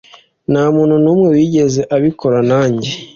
[0.51, 2.91] nta muntu n'umwe wigeze abikora nanjye